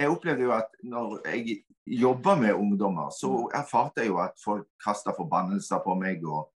[0.00, 1.60] jeg opplevde jo at når jeg
[2.00, 6.50] jobba med ungdommer, så erfarte jeg jo at folk kasta forbannelser på meg og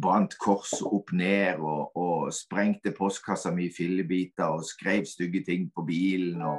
[0.00, 5.68] brant kors opp ned og, og sprengte postkassa mi i fillebiter og skrev stygge ting
[5.74, 6.56] på bilen og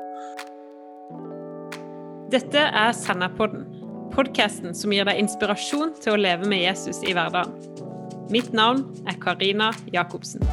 [2.28, 3.64] Dette er Sennapodden,
[4.12, 7.56] podkasten som gir deg inspirasjon til å leve med Jesus i hverdagen.
[8.34, 10.44] Mitt navn er Karina Jacobsen.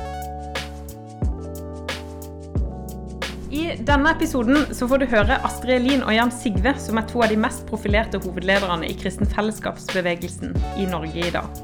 [3.54, 7.20] I denne episoden så får du høre Astrid Elin og Jan Sigve, som er to
[7.22, 11.60] av de mest profilerte hovedlederne i kristen fellesskapsbevegelsen i Norge i dag.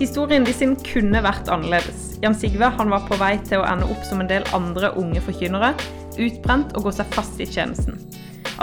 [0.00, 0.54] Historien de
[0.86, 2.14] kunne vært annerledes.
[2.22, 5.20] Jan Sigve han var på vei til å ende opp som en del andre unge
[5.26, 5.74] forkynnere,
[6.16, 8.00] utbrent og gå seg fast i tjenesten.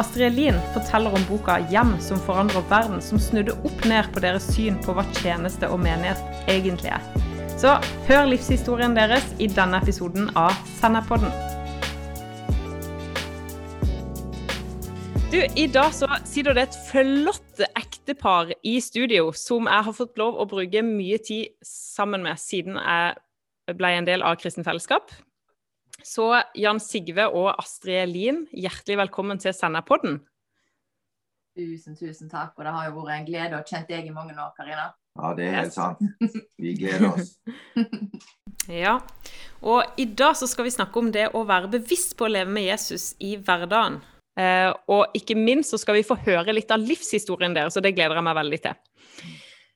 [0.01, 4.49] Astrid Elin forteller om boka 'Hjem som forandrer verden', som snudde opp ned på deres
[4.55, 6.17] syn på hva tjeneste og menighet
[6.47, 7.01] egentlig er.
[7.61, 7.77] Så
[8.09, 11.50] hør livshistorien deres i denne episoden av Senderpodden.
[15.31, 20.19] Du, I dag så sitter det et flott ektepar i studio som jeg har fått
[20.19, 25.13] lov å bruke mye tid sammen med siden jeg ble en del av Kristen Fellesskap.
[26.03, 26.27] Så
[26.59, 30.19] Jan Sigve og Astrid Lien, hjertelig velkommen til Senderpodden.
[31.55, 32.51] Tusen, tusen takk.
[32.59, 34.91] Og det har jo vært en glede å kjent deg i mange år, Karina.
[35.15, 36.03] Ja, det er helt sant.
[36.59, 37.37] Vi gleder oss.
[38.83, 38.99] ja.
[39.63, 42.51] Og i dag så skal vi snakke om det å være bevisst på å leve
[42.51, 44.03] med Jesus i hverdagen.
[44.39, 47.91] Uh, og ikke minst så skal vi få høre litt av livshistorien deres, og det
[47.97, 48.77] gleder jeg meg veldig til.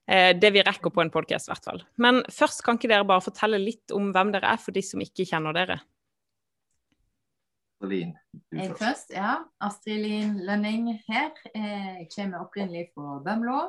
[0.07, 1.83] Uh, det vi rekker på en podkast, i hvert fall.
[1.99, 5.03] Men først kan ikke dere bare fortelle litt om hvem dere er, for de som
[5.03, 5.79] ikke kjenner dere?
[7.83, 8.13] Astrid
[8.55, 9.33] Jeg først, ja.
[9.61, 11.33] Astrid Lien Lønning her.
[11.51, 13.59] Eh, jeg kommer opprinnelig fra Bømlo.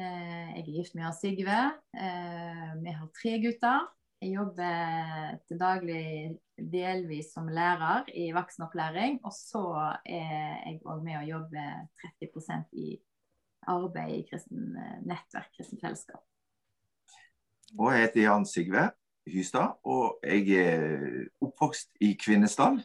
[0.00, 1.62] Jeg er gift med Sigve.
[1.92, 3.88] Vi har tre gutter.
[4.20, 6.06] Jeg jobber til daglig
[6.60, 9.20] delvis som lærer i voksenopplæring.
[9.24, 9.62] Og så
[10.04, 11.62] er jeg òg med å jobbe
[12.02, 12.98] 30% i
[13.72, 16.20] arbeid i kristen eh, nettverk, kristen fellesskap.
[17.78, 18.90] Og jeg heter Jan Sigve
[19.30, 22.80] Hystad, og jeg er oppvokst i Kvinesdal.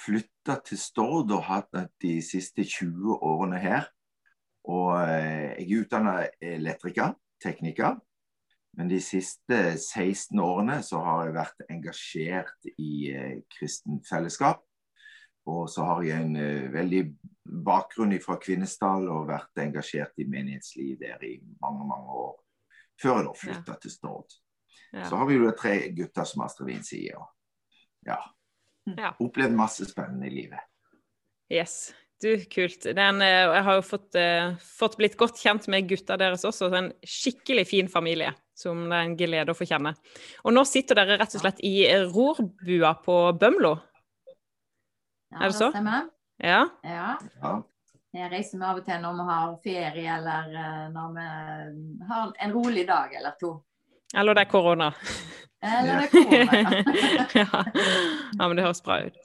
[0.00, 3.92] Flytta til Stord og hatt de siste 20 årene her.
[4.72, 7.12] Og eh, jeg er utdanna elektriker,
[7.44, 8.00] tekniker.
[8.76, 14.60] Men de siste 16 årene så har jeg vært engasjert i eh, kristen fellesskap.
[15.48, 17.02] Og så har jeg en eh, veldig
[17.64, 22.34] bakgrunn fra Kvinesdal og vært engasjert i menighetsliv der i mange, mange år.
[23.00, 23.80] Før jeg da flytta ja.
[23.80, 24.38] til Stord.
[24.92, 25.08] Ja.
[25.08, 27.28] Så har vi jo tre gutter, som Astrid Wien sier.
[28.06, 28.20] Ja.
[28.92, 29.12] ja.
[29.16, 30.60] Opplevd masse spennende i livet.
[31.52, 31.94] Yes.
[32.20, 32.84] Du, kult.
[32.96, 36.68] Den, eh, jeg har jo fått, uh, fått, blitt godt kjent med gutta deres også.
[36.68, 39.92] Så en skikkelig fin familie som det er en glede å få kjenne.
[40.44, 41.74] Og nå sitter dere rett og slett i
[42.08, 43.76] rorbua på Bømlo?
[45.34, 45.70] Ja, er det så?
[45.70, 46.06] Det Stemmer.
[46.42, 46.66] Ja.
[46.84, 47.54] ja.
[48.16, 51.24] Jeg reiser meg av og til når vi har ferie, eller eh, når vi
[52.08, 53.50] har en rolig dag eller to.
[54.16, 54.92] Eller det er korona.
[55.60, 56.60] Eller det er korona,
[57.42, 57.64] ja.
[58.38, 58.46] ja.
[58.46, 59.20] men det høres bra ut.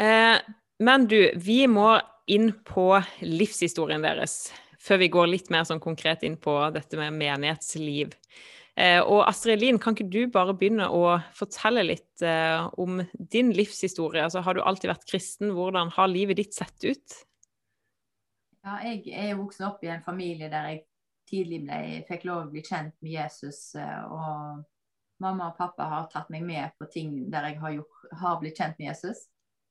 [0.00, 0.38] Eh,
[0.78, 1.90] men du, vi må
[2.28, 2.90] inn på
[3.24, 4.46] livshistorien deres
[4.88, 8.14] før vi går litt mer sånn konkret inn på dette med menighetsliv.
[8.78, 13.50] Eh, og Astrid Lien, kan ikke du bare begynne å fortelle litt eh, om din
[13.56, 14.22] livshistorie?
[14.22, 15.50] Altså, har du alltid vært kristen?
[15.56, 17.16] Hvordan har livet ditt sett ut?
[18.62, 20.84] Ja, jeg er vokst opp i en familie der jeg
[21.28, 23.72] tidlig ble, fikk lov å bli kjent med Jesus.
[23.78, 24.62] Eh, og
[25.24, 28.62] mamma og pappa har tatt meg med på ting der jeg har, gjort, har blitt
[28.62, 29.26] kjent med Jesus.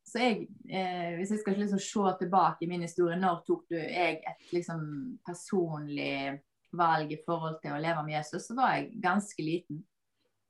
[0.07, 3.75] Så jeg, eh, hvis jeg skal liksom se tilbake i min historie, når tok du
[3.75, 4.81] jeg et liksom
[5.27, 6.39] personlig
[6.77, 9.83] valg i forhold til å leve med Jesus, så var jeg ganske liten.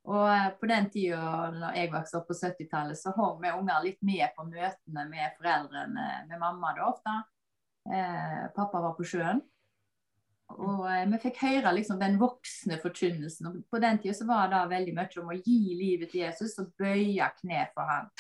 [0.08, 3.84] Og eh, på den tida når jeg vokste opp på 70-tallet, så hang vi unger
[3.84, 7.18] litt med på møtene med foreldrene, med mamma da ofte.
[7.92, 9.42] Eh, pappa var på sjøen.
[10.56, 13.50] Og eh, vi fikk høre liksom den voksne forkynnelsen.
[13.50, 16.56] Og på den tida så var det veldig mye om å gi livet til Jesus
[16.64, 18.12] og bøye kne for ham.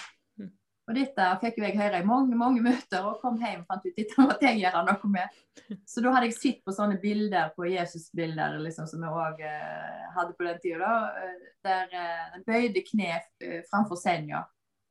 [0.87, 3.84] Og dette fikk jo jeg høre i mange mange møter, og kom hjem og fant
[3.84, 5.39] ut dette måtte jeg gjøre noe med.
[5.84, 10.05] Så da hadde jeg sett på sånne bilder på Jesus-bilder liksom, som jeg òg eh,
[10.16, 14.45] hadde på den tida, uh, der uh, bøyde kne uh, framfor senga.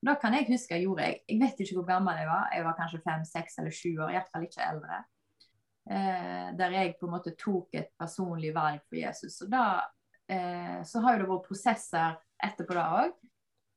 [0.04, 1.22] Da kan jeg huske jeg gjorde jeg.
[1.32, 4.12] Jeg vet ikke hvor gammel jeg var, jeg var kanskje fem, seks eller sju år,
[4.12, 5.02] i hvert fall ikke eldre.
[6.58, 9.40] der jeg på en måte tok et personlig valg for Jesus.
[9.42, 9.64] Og da
[10.82, 13.16] så har jo det vært prosesser etterpå da òg.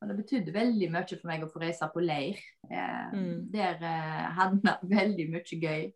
[0.00, 2.38] Og det betydde veldig mye for meg å få reise på leir.
[2.70, 3.34] Eh, mm.
[3.52, 5.90] Der eh, hadde vi veldig mye gøy.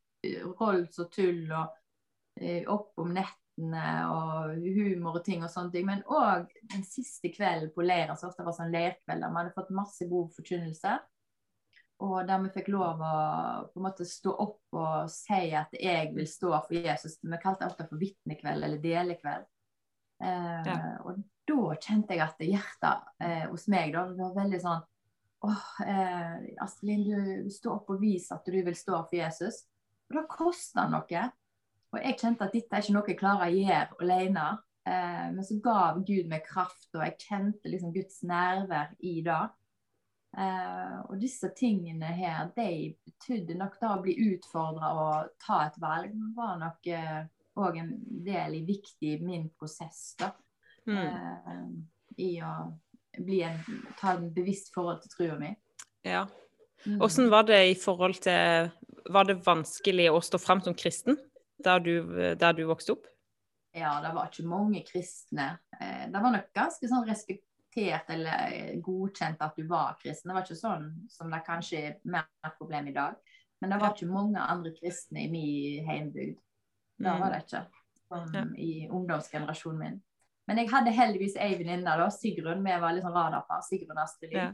[0.60, 1.72] Rolls og tull og
[2.40, 5.88] eh, opp om nettene og humor og ting og sånne ting.
[5.88, 9.56] Men òg den siste kvelden på leiren, så ofte var sånn leirkveld, der Vi hadde
[9.56, 10.98] fått masse god forkynnelse.
[12.04, 13.16] Og der vi fikk lov å
[13.70, 17.20] på en måte stå opp og si at jeg vil stå for Jesus.
[17.22, 19.46] Vi kalte det ofte for vitnekveld eller delekveld.
[20.24, 20.76] Eh, Ja.
[21.04, 21.22] Og
[21.82, 24.82] kjente jeg at hjertet eh, hos meg da, det var veldig sånn
[25.44, 29.64] åh, eh, Astrid du står opp og viser at du vil stå for Jesus.
[30.10, 31.24] Og det koster noe.
[31.94, 34.46] Og jeg kjente at dette er ikke noe jeg klarer å gjøre alene.
[34.88, 39.42] Eh, men så gav Gud meg kraft, og jeg kjente liksom Guds nærvær i det.
[40.34, 45.78] Eh, og disse tingene her, de betydde nok da å bli utfordra og ta et
[45.82, 46.90] valg, var nok
[47.54, 47.92] òg en
[48.26, 50.32] del i viktig min prosess, da.
[50.86, 50.98] Mm.
[50.98, 52.54] Eh, I å
[53.18, 53.60] bli en,
[53.98, 55.52] ta en bevisst forhold til trua mi.
[56.04, 56.26] Ja.
[57.00, 58.70] Åssen Hvordan var det i forhold til
[59.10, 61.16] Var det vanskelig å stå fram som kristen
[61.64, 61.94] der du,
[62.36, 63.06] der du vokste opp?
[63.74, 65.58] Ja, det var ikke mange kristne.
[65.80, 70.30] Eh, det var nok ganske sånn respektert eller eh, godkjent at du var kristen.
[70.30, 72.28] Det var ikke sånn som det kanskje er mer
[72.58, 73.16] problem i dag.
[73.60, 76.38] Men det var ikke mange andre kristne i min heimbygd.
[76.98, 77.20] Det Mm.
[77.20, 77.64] var det ikke.
[78.08, 78.44] Som Ja.
[78.56, 80.02] i ungdomsgenerasjonen min.
[80.46, 82.64] Men jeg hadde heldigvis ei venninne, Sigrun.
[82.64, 83.62] Vi var litt sånn radarpar.
[83.64, 84.50] Sigrun Astrid Ja.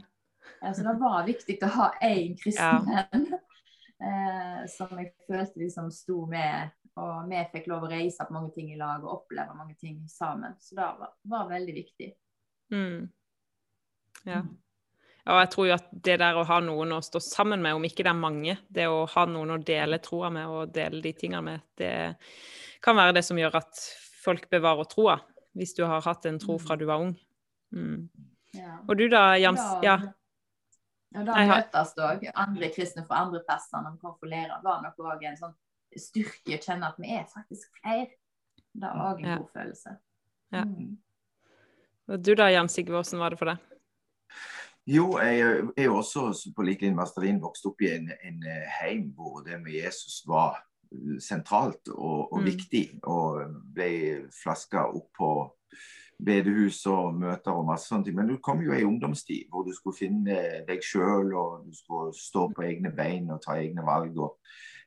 [0.63, 4.67] Eh, Så det var viktig å ha én kristen venn ja.
[4.67, 6.71] som jeg følte liksom sto med.
[6.99, 10.01] Og vi fikk lov å reise på mange ting i lag og oppleve mange ting
[10.09, 10.57] sammen.
[10.59, 12.09] Så det var, var veldig viktig.
[12.73, 13.11] Mm.
[14.27, 14.41] Ja.
[15.29, 17.85] Og jeg tror jo at det der å ha noen å stå sammen med, om
[17.85, 21.13] ikke det er mange, det å ha noen å dele troa med og dele de
[21.17, 21.93] tingene med, det
[22.81, 23.83] kan være det som gjør at
[24.23, 25.19] folk bevarer troa,
[25.57, 27.13] hvis du har hatt en tro fra du var ung.
[27.75, 28.09] Mm.
[28.55, 28.77] Ja.
[28.87, 29.61] Og du da, Jams?
[29.83, 29.97] Ja.
[31.11, 34.61] Ja, da møtes òg andre kristne fra andre plasser når vi konfererer.
[34.63, 35.55] var nok òg en sånn
[35.99, 38.13] styrke å kjenne at vi er faktisk flere.
[38.71, 39.37] Det er òg en Ja.
[39.37, 39.97] god følelse.
[40.53, 40.63] Ja.
[40.63, 40.97] Mm.
[42.07, 43.57] Og du da, Jan Sigve, hvordan var det for deg?
[44.87, 45.39] Jo, jeg
[45.77, 49.11] er jo også på lik linje med Astrid vokst opp i en, en eh, heim
[49.13, 50.63] hvor det med Jesus var
[51.19, 52.45] sentralt og, og Mm.
[52.45, 52.99] viktig.
[53.03, 53.41] Og
[53.73, 53.89] ble
[54.43, 55.29] flaska opp på
[56.23, 58.15] bedehus og møter og masse sånne ting.
[58.15, 62.13] Men du kom jo i ungdomstid hvor du skulle finne deg sjøl og du skulle
[62.13, 64.17] stå på egne bein og ta egne valg.
[64.17, 64.37] Og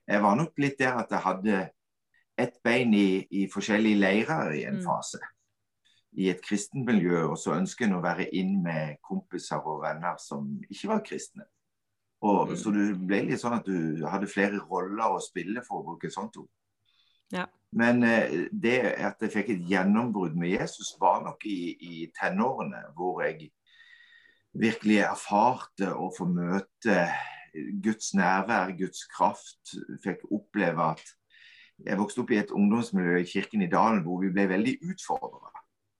[0.06, 1.70] jeg var nok litt der at jeg hadde
[2.38, 4.84] ett bein i, i forskjellige leirer i en Mm.
[4.84, 5.18] fase.
[6.16, 10.14] I et kristent miljø, og så ønsker en å være inn med kompiser og venner
[10.18, 11.42] som ikke var kristne.
[12.24, 12.56] Og, Mm.
[12.56, 16.08] Så du ble litt sånn at du hadde flere roller å spille, for å bruke
[16.08, 16.48] et sånt ord.
[17.32, 17.44] Ja.
[17.72, 22.80] Men eh, det at jeg fikk et gjennombrudd med Jesus, var nok i, i tenårene,
[22.96, 23.50] hvor jeg
[24.54, 27.08] virkelig erfarte å få møte
[27.82, 29.74] Guds nærvær, Guds kraft.
[30.04, 31.04] Fikk oppleve at
[31.84, 35.50] jeg vokste opp i et ungdomsmiljø i Kirken i Dalen hvor vi ble veldig utfordra.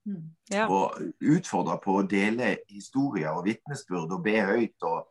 [0.06, 0.24] Mm.
[0.52, 0.68] Ja.
[0.70, 4.86] Og utfordra på å dele historier og vitnesbyrd og be høyt.
[4.86, 5.08] Og,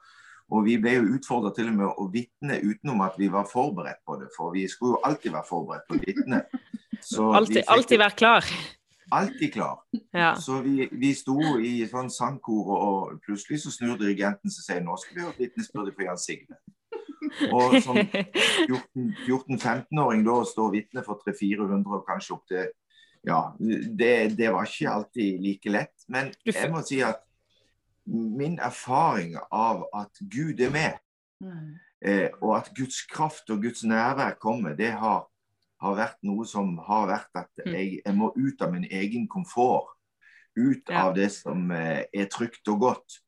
[0.54, 4.04] og vi ble jo utfordra til og med å vitne utenom at vi var forberedt
[4.06, 4.30] på det.
[4.36, 6.44] For vi skulle jo alltid være forberedt på å vitne.
[7.04, 8.52] Så Alltid, alltid være klar.
[9.12, 9.82] alltid klar.
[10.14, 10.36] Ja.
[10.40, 14.86] Så vi, vi sto i sånn sangkor, og plutselig så snur dirigenten seg og sier
[14.86, 16.62] nå skal vi ha vitnesbyrde for Jan Signe.
[17.50, 17.98] Og som
[19.28, 22.72] 14-15-åring da å stå vitne for 300-400 og kanskje opp til
[23.24, 25.94] Ja, det, det var ikke alltid like lett.
[26.12, 27.22] Men jeg må si at
[28.06, 31.00] min erfaring av at Gud er med,
[31.42, 31.76] Mm.
[32.06, 35.26] eh, og at Guds kraft og Guds nærvær kommer, det har,
[35.82, 37.74] har vært noe som har vært at Mm.
[37.74, 39.90] jeg, jeg må ut av min egen komfort.
[40.56, 41.08] Ut Ja.
[41.08, 43.20] av det som eh, er trygt og godt,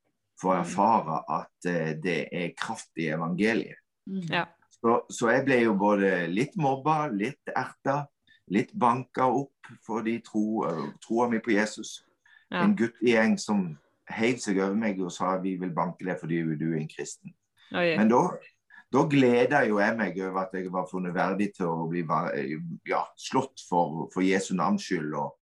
[0.41, 0.65] for å Mm.
[0.65, 3.77] erfare at eh, det er kraft i evangeliet.
[4.07, 4.21] Mm.
[4.29, 4.45] Ja.
[4.69, 8.05] Så, så jeg ble jo både litt mobba, litt erta,
[8.47, 9.51] litt banka opp
[9.85, 12.03] fordi tro, eh, troa mi på Jesus.
[12.51, 12.63] Ja.
[12.63, 13.77] En guttegjeng som
[14.11, 17.33] heiv seg over meg og sa vi vil banke deg fordi du er en kristen.
[17.75, 17.95] Oi.
[17.97, 18.21] Men da,
[18.93, 22.03] da gleda jo jeg meg over at jeg var funnet verdig til å bli
[22.89, 25.15] ja, slått for, for Jesu navns skyld.
[25.17, 25.33] Og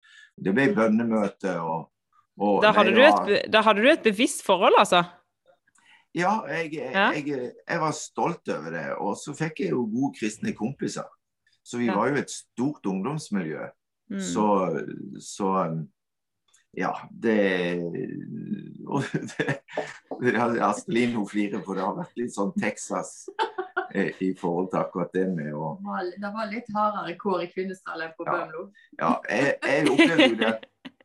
[0.42, 1.90] det ble bønnemøte og,
[2.38, 5.02] og Da nei, hadde, du det et, da hadde du et bevisst forhold, altså?
[6.14, 7.10] Ja, jeg, Ja.
[7.16, 8.86] Jeg, jeg var stolt over det.
[9.00, 11.08] Og så fikk jeg jo gode kristne kompiser.
[11.64, 11.96] Så vi Ja.
[11.96, 13.68] var jo et stort ungdomsmiljø.
[14.12, 14.20] Mm.
[14.20, 14.46] Så,
[15.20, 15.86] så um,
[16.72, 17.78] ja, det,
[20.20, 20.74] det ja,
[21.14, 23.26] hun flirer, for det har vært litt sånn Texas
[23.92, 28.06] eh, i forhold til akkurat det med å Det var- litt hardere kår i Kvinesdal
[28.06, 28.32] enn på Ja.
[28.32, 28.70] Bømlo.
[28.98, 30.54] Ja, jeg, jeg opplevde jo det.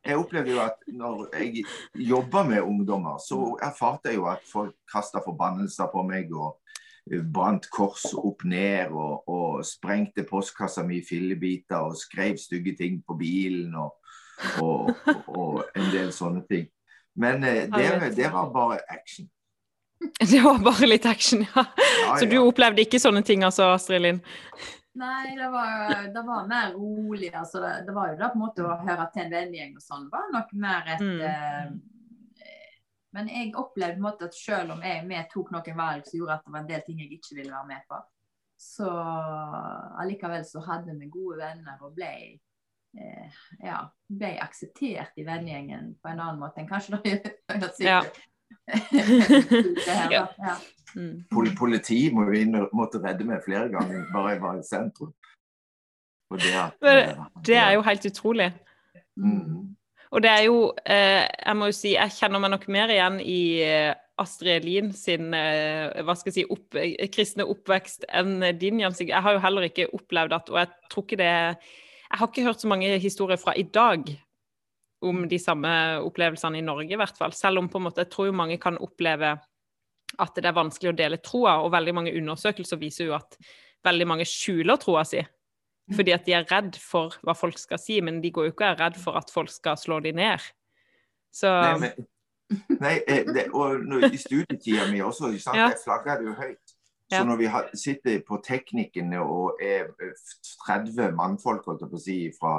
[0.07, 1.65] Jeg opplevde jo at når jeg
[2.07, 6.62] jobba med ungdommer, så erfarte jeg jo at folk kasta forbannelser på meg og
[7.12, 12.77] eh, brant kors opp ned og, og sprengte postkassa mi i fillebiter og skrev stygge
[12.79, 14.00] ting på bilen og,
[14.62, 14.91] og,
[15.27, 16.67] og en del sånne ting.
[17.17, 19.29] Men eh, det, det var bare action.
[20.32, 21.63] Det var bare litt action, ja.
[22.06, 22.44] Ja, Så du ja.
[22.46, 24.20] opplevde ikke sånne ting, altså, Astrid Linn?
[24.98, 27.32] Nei, det var, det var mer rolig.
[27.34, 29.82] Altså, det, det var jo da på en måte å høre til en vennegjeng og
[29.86, 30.06] sånn.
[30.13, 31.22] var nok mer et Mm.
[31.22, 31.72] eh,
[33.17, 36.20] Men jeg opplevde på en måte at selv om jeg vi tok noen valg som
[36.20, 38.01] gjorde at det var en del ting jeg ikke ville være med på,
[38.62, 38.89] så
[40.01, 42.12] allikevel så hadde vi gode venner og ble
[42.98, 47.22] eh, ja, ble akseptert i vennegjengen på en annen måte enn kanskje da jeg
[47.92, 48.01] Ja.
[48.68, 50.25] det her, da.
[50.39, 50.56] ja.
[50.96, 51.24] Mm.
[51.32, 54.63] Pol politi må jo inn og måtte redde meg flere ganger bare jeg var i
[54.66, 55.12] sentrum.
[56.32, 56.75] Og det, at,
[57.48, 58.48] Det er jo helt utrolig.
[59.16, 59.75] mm,
[60.12, 63.20] Og det er jo eh, Jeg må jo si, jeg kjenner meg nok mer igjen
[63.24, 68.42] i eh, Astrid Elin sin eh, hva skal jeg si, opp, eh, kristne oppvekst enn
[68.60, 71.34] din, Jeg har jo heller ikke opplevd at Og jeg tror ikke det
[72.07, 74.07] Jeg har ikke hørt så mange historier fra i dag
[75.05, 75.69] om de samme
[76.01, 77.33] opplevelsene i Norge, i hvert fall.
[77.35, 79.35] Selv om på en måte, jeg tror jo mange kan oppleve
[80.17, 83.37] at det er vanskelig å dele troa, og veldig mange undersøkelser viser jo at
[83.85, 85.21] veldig mange skjuler troa si.
[85.95, 88.65] Fordi at de er redd for hva folk skal si, men de går jo ikke
[88.65, 90.43] og er redd for at folk skal slå de ned.
[91.31, 92.07] Så Nei, men,
[92.81, 96.76] nei eh, det, og når, i studietida mi også, sant, jeg flagga det jo høyt.
[97.11, 97.47] Så når vi
[97.79, 100.25] sitter på teknikkene og er eh,
[100.67, 102.57] 30 mannfolk holdt jeg på å si, fra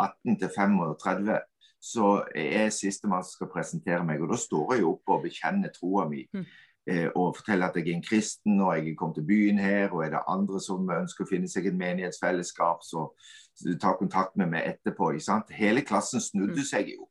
[0.00, 1.36] 18 til 35,
[1.80, 4.22] så er jeg sistemann som skal presentere meg.
[4.24, 6.24] Og da står jeg jo oppe og bekjenner troa mi.
[6.32, 6.48] Mm.
[6.88, 9.92] Eh, og forteller at jeg er en kristen og jeg er kommet til byen her.
[9.92, 13.04] Og er det andre som ønsker å finne seg et menighetsfellesskap, så,
[13.56, 15.12] så ta kontakt med meg etterpå.
[15.12, 15.52] Ikke sant?
[15.52, 16.68] Hele klassen snudde Mm.
[16.72, 17.09] seg jo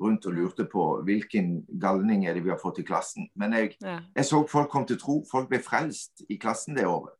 [0.00, 3.28] rundt og lurte på hvilken galning er det vi har fått i klassen.
[3.38, 5.20] Men jeg, ja, jeg så folk kom til tro.
[5.30, 7.14] Folk ble frelst i klassen det året.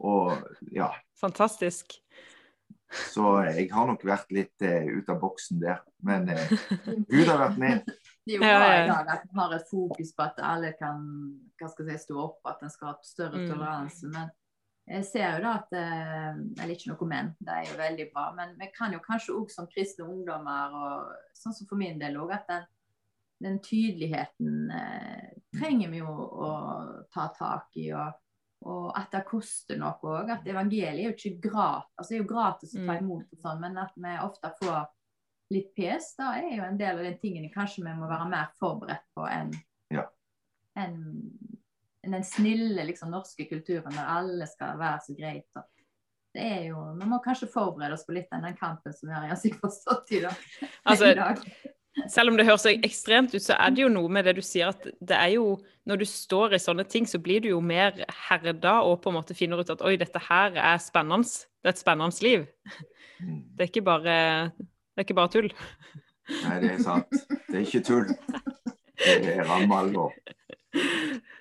[0.00, 0.36] Og
[0.76, 1.96] ja, fantastisk.
[2.90, 5.80] så jeg har nok vært litt uh, ut av boksen der.
[6.02, 6.52] Men uh,
[7.10, 7.84] Gud har vært med.
[8.30, 11.00] Det er jo bra i dag at en har et fokus på at alle kan
[11.58, 13.46] hva skal jeg si, stå opp, at en skal ha større Mm.
[13.50, 14.10] toleranse.
[14.12, 14.28] Men
[14.90, 18.24] jeg ser jo da at eh, Eller ikke noe men, det er jo veldig bra.
[18.36, 22.18] Men vi kan jo kanskje òg som kristne ungdommer, og sånn som for min del
[22.20, 22.66] òg, at den,
[23.46, 26.50] den tydeligheten eh, trenger vi jo å
[27.14, 27.92] ta tak i.
[27.94, 28.18] og
[28.60, 30.28] og at det koster noe òg.
[30.34, 31.94] At evangeliet er jo ikke gratis.
[31.96, 32.98] Altså, det er jo gratis å ta Mm.
[33.06, 34.82] imot, og sånn, men at vi ofte får
[35.50, 38.50] litt pes, da er jo en del av de tingene kanskje vi må være mer
[38.60, 39.54] forberedt på enn
[39.96, 40.04] Ja.
[40.76, 40.98] en
[42.06, 45.48] den snille liksom, norske kulturen der alle skal være så greit.
[45.56, 45.66] Og
[46.34, 49.16] det er jo, Vi må kanskje forberede oss på litt av den kampen som vi
[49.16, 50.48] har i ansiktsforstått i dag.
[50.88, 51.44] Altså, i dag.
[52.08, 54.70] Selv om det høres ekstremt ut, så er det jo noe med det du sier
[54.70, 55.58] at det er jo
[55.90, 57.96] Når du står i sånne ting, så blir du jo mer
[58.28, 61.26] herda og på en måte finner ut at oi, dette her er spennende.
[61.58, 62.44] Det er et spennende liv.
[63.18, 63.40] Mm.
[63.56, 64.14] Det er ikke bare,
[64.54, 65.48] det er ikke bare tull.
[66.44, 67.16] Nei, det er sant.
[67.48, 68.12] Det er ikke tull.
[69.00, 70.14] Det er ramme alvor.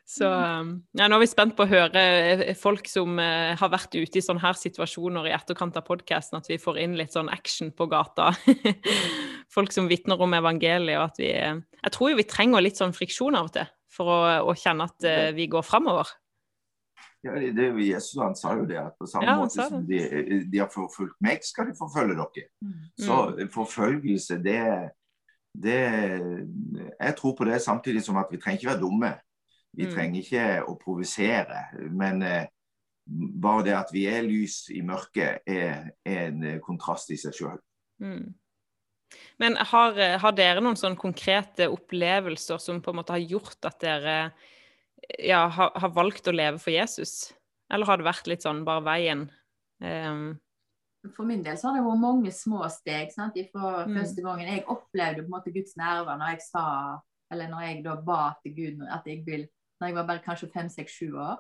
[0.09, 3.69] Så um, ja, nå er vi spent på å høre eh, folk som eh, har
[3.69, 7.13] vært ute i sånne her situasjoner i etterkant av podkasten, at vi får inn litt
[7.13, 8.31] sånn action på gata.
[9.55, 12.81] folk som vitner om evangeliet, og at vi eh, Jeg tror jo vi trenger litt
[12.81, 14.17] sånn friksjon av og til for å,
[14.50, 16.09] å kjenne at eh, vi går framover.
[17.25, 20.00] Ja, det, det, Jesus han sa jo det, at på samme Ja, måte som de,
[20.48, 22.48] de har forfulgt meg, skal de forfølge dere.
[22.63, 22.86] Mm.
[23.03, 23.17] Så
[23.51, 24.62] forfølgelse, det,
[25.53, 25.79] det
[27.00, 29.13] Jeg tror på det samtidig som at vi trenger ikke være dumme.
[29.74, 29.94] Vi Mm.
[29.94, 31.89] trenger ikke å provosere.
[31.91, 32.46] Men eh,
[33.08, 37.60] bare det at vi er lys i mørket, er, er en kontrast i seg sjøl.
[38.01, 38.34] Mm.
[39.41, 43.79] Men har, har dere noen sånn konkrete opplevelser som på en måte har gjort at
[43.82, 44.18] dere
[45.18, 47.34] ja, har, har valgt å leve for Jesus?
[47.72, 49.29] Eller har det vært litt sånn bare veien?
[49.82, 50.39] Um,
[51.15, 53.12] For min del så har det vært mange små steg.
[53.12, 53.38] sant?
[53.53, 53.96] Fra Mm.
[53.96, 57.00] første gangen jeg opplevde på en måte Guds nerver når jeg sa,
[57.32, 59.48] eller når jeg da ba til Gud at jeg vil,
[59.79, 61.38] når jeg var bare kanskje fem, seks, sju år.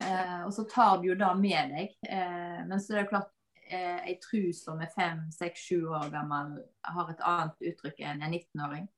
[0.00, 1.88] Eh, og så tar du jo det med deg.
[2.08, 3.30] Eh, men så er det klart,
[3.70, 8.22] eh, ei tru som er fem, seks, sju år gammel, har et annet uttrykk enn
[8.22, 8.88] en 19-åring.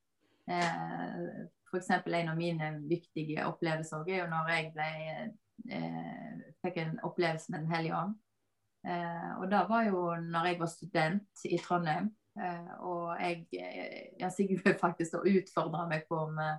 [0.48, 1.90] Eh, F.eks.
[1.90, 4.90] en av mine viktige opplevelser er jo når jeg ble,
[5.70, 8.14] eh, fikk en opplevelse med Den hellige ånd.
[8.86, 12.10] Eh, og det var jo når jeg var student i Trondheim.
[12.38, 16.56] Eh, og jeg eh, Jan Sigurd faktisk da utfordra meg på om eh,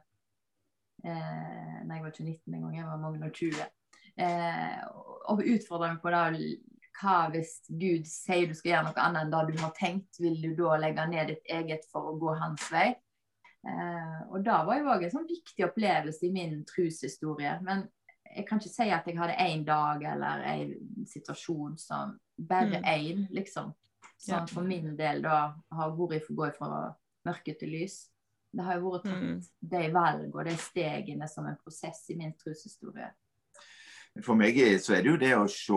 [1.08, 3.68] Nei, jeg var ikke 19 engang, jeg var mange og 20.
[4.18, 4.80] Eh,
[5.30, 6.58] og utfordra meg på det
[6.98, 10.40] hva hvis Gud sier du skal gjøre noe annet enn det du har tenkt, vil
[10.42, 12.90] du da legge ned ditt eget for å gå hans vei?
[13.68, 17.58] Eh, og det var jo òg en sånn viktig opplevelse i min troshistorie.
[17.66, 17.86] Men
[18.38, 23.28] jeg kan ikke si at jeg hadde én dag eller en situasjon som bare Mm.
[23.32, 23.74] liksom.
[24.20, 24.46] Som Ja.
[24.46, 26.94] for min del da har vært gå fra
[27.26, 28.10] mørke til lys.
[28.54, 29.42] Det har jo vært tatt Mm.
[29.62, 33.12] de valg og de stegene som en prosess i min troshistorie.
[34.24, 35.74] For meg så er det jo det å se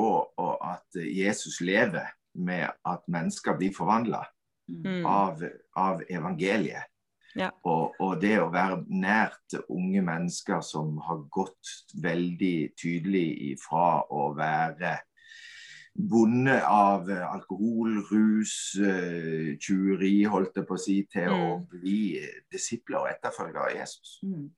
[0.63, 4.25] at Jesus lever med at mennesker blir forvandla
[4.69, 4.83] Mm.
[4.85, 5.07] Mm.
[5.07, 5.43] av,
[5.77, 6.85] av evangeliet.
[7.39, 7.51] Ja.
[7.65, 14.33] Og, og det å være nært unge mennesker som har gått veldig tydelig ifra å
[14.35, 14.97] være
[15.95, 21.67] bonde av alkohol, rus, eh, tjuveri, holdt jeg på å si, til å Mm.
[21.69, 21.99] bli
[22.51, 24.19] disipler og etterfølgere av Jesus.
[24.23, 24.51] Mm.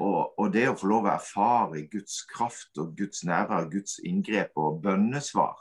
[0.00, 4.50] Og, og det å få lov å erfare Guds kraft og Guds nærvær, Guds inngrep
[4.56, 5.54] og bønnesvar.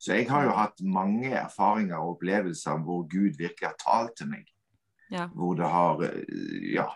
[0.00, 4.30] Så jeg har jo hatt mange erfaringer og opplevelser hvor Gud virkelig har talt til
[4.32, 4.46] meg.
[5.10, 5.26] Ja.
[5.34, 6.86] Hvor det har eh, ja,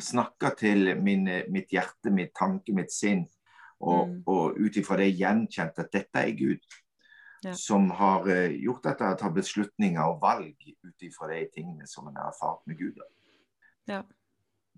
[0.00, 3.26] snakka til min, mitt hjerte, mitt tanke, mitt sinn.
[3.80, 4.22] Og, Mm.
[4.26, 6.64] og ut ifra det gjenkjent at dette er Gud.
[7.44, 7.52] Ja.
[7.54, 12.08] Som har eh, gjort at jeg tar beslutninger og valg ut ifra de tingene som
[12.08, 12.98] en har erfart med Gud.
[13.86, 14.02] Ja.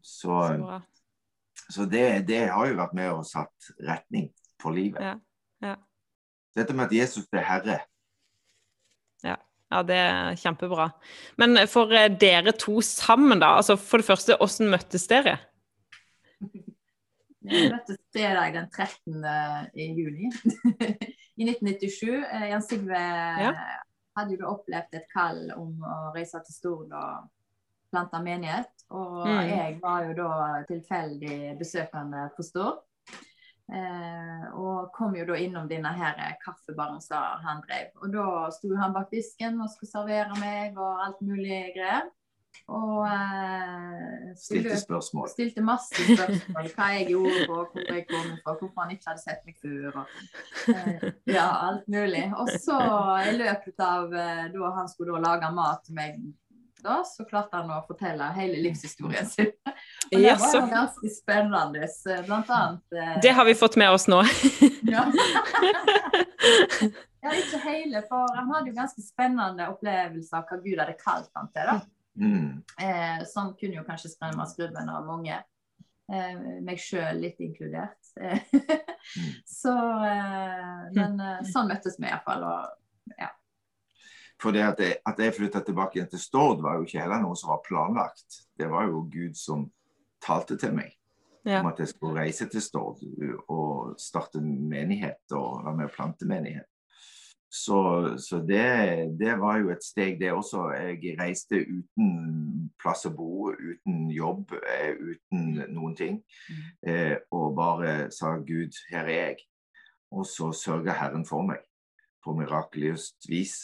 [0.02, 0.80] Så, Så
[1.70, 4.30] så det, det har jo vært med og satt retning
[4.60, 5.00] for livet.
[5.00, 5.14] Ja,
[5.62, 5.76] ja.
[6.56, 7.78] Dette med at Jesus er herre.
[9.70, 10.88] Ja, det er kjempebra.
[11.38, 13.52] Men for eh, dere to sammen, da.
[13.60, 15.36] altså For det første, hvordan møttes dere?
[17.40, 19.22] Vi møttes fredag den 13.
[19.74, 20.28] i juni
[21.40, 22.10] i 1997.
[22.20, 23.52] Eh, Jan Sigve Ja.
[24.18, 27.30] hadde jo opplevd et kall om å reise til Stord og
[27.92, 28.68] plante menighet.
[28.90, 29.48] Og Mm.
[29.48, 32.82] jeg var jo da tilfeldig besøkende på Stord.
[33.70, 37.92] Eh, og kom jo da innom denne her kaffebaren som han drev.
[38.02, 38.24] Og da
[38.54, 42.08] sto han bak disken og skulle servere meg og alt mulig greier.
[42.70, 45.28] Og eh, Stilte spørsmål.
[45.30, 46.68] stilte masse spørsmål.
[46.74, 50.02] Hva jeg gjorde, og hvor jeg kom fra, hvorfor han ikke hadde sett meg før.
[50.02, 52.24] Og, eh, ja, alt mulig.
[52.38, 52.78] Og så
[53.26, 56.20] i løpet av eh, da han skulle da lage mat til meg,
[56.84, 59.52] da, så klarte han å fortelle hele livshistorien sin.
[60.10, 61.86] Og det var jo ganske spennende.
[62.26, 64.22] Blant annet eh, Det har vi fått med oss nå.
[64.94, 65.06] ja.
[67.22, 71.30] ja, ikke hele, for han hadde jo ganske spennende opplevelser av hva Gud hadde kalt
[71.38, 71.72] han til.
[71.72, 71.80] da.
[72.20, 72.62] Mm.
[72.82, 75.38] Eh, som kunne jo kanskje skremme skrubben av mange.
[76.10, 77.98] Eh, meg sjøl litt inkludert.
[79.46, 79.74] Så
[80.06, 82.46] eh, Men eh, sånn møttes vi iallfall.
[82.48, 82.76] Og
[84.40, 87.20] For det at jeg, at jeg flytta tilbake igjen til Stord, var jo ikke heller
[87.20, 88.40] noe som var planlagt.
[88.56, 89.66] Det var jo Gud som
[90.24, 90.96] talte til meg
[91.44, 91.60] Ja.
[91.60, 93.00] om at jeg skulle reise til Stord
[93.48, 96.66] og starte menighet og være med å plante menighet.
[97.50, 100.68] Så, så det, det var jo et steg, det også.
[100.76, 106.20] Jeg reiste uten plass å bo, uten jobb, eh, uten noen ting.
[106.86, 109.42] Eh, og bare sa Gud, her er jeg.
[110.14, 111.64] Og så sørga Herren for meg
[112.22, 113.58] på mirakuløst vis.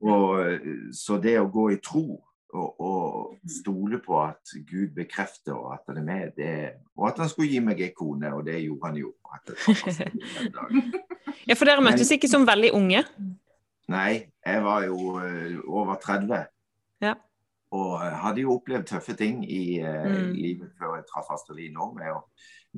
[0.00, 0.60] Og, eh,
[0.92, 2.22] så det å gå i tro
[2.54, 6.52] og, og stole på at Gud bekrefter og at han er med, det,
[6.96, 9.12] og at han skulle gi meg ei kone, og det gjorde han jo.
[11.48, 13.02] Ja, For dere møttes ikke som veldig unge?
[13.92, 16.46] Nei, jeg var jo eh, over 30.
[17.04, 17.14] Ja.
[17.74, 20.32] Og eh, hadde jo opplevd tøffe ting i Mm.
[20.32, 22.22] livet før jeg traff Astrid nå, med å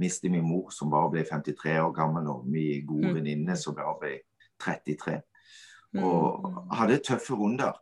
[0.01, 3.15] miste min mor som bare ble 53 år gammel, og min gode Mm.
[3.21, 4.15] venninne som bare ble
[4.59, 5.21] 33.
[5.95, 6.05] Mm.
[6.05, 7.77] Og hadde tøffe runder.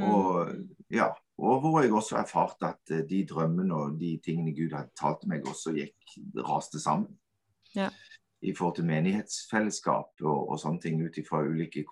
[0.00, 0.48] Og,
[0.90, 4.94] ja, og hvor jeg også erfarte at eh, de drømmene og de tingene Gud hadde
[4.96, 6.14] talt meg, også gikk
[6.46, 7.18] raste sammen.
[7.74, 7.90] Ja.
[8.42, 11.84] I forhold til menighetsfellesskap og, og sånne ting ut ifra ulike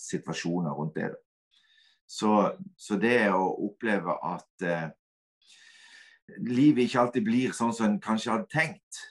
[0.00, 1.12] situasjoner rundt det.
[2.08, 4.88] Så, så det å oppleve at eh,
[6.44, 9.02] livet ikke alltid blir sånn som en kanskje hadde tenkt,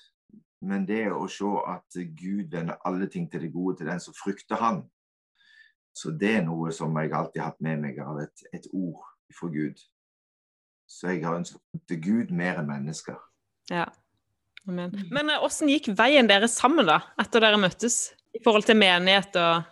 [0.61, 4.13] men det å se at Gud vender alle ting til det gode til den som
[4.13, 4.83] frykter Han.
[5.93, 9.03] Så det er noe som jeg alltid har hatt med meg av et, et ord
[9.35, 9.81] fra Gud.
[10.87, 13.19] Så jeg har ønsket til Gud mer enn mennesker.
[13.71, 13.87] Ja.
[14.67, 14.93] Amen.
[15.11, 16.99] Men eh, hvordan gikk veien deres sammen, da?
[17.21, 18.11] Etter dere møttes?
[18.35, 19.69] I forhold til menighet og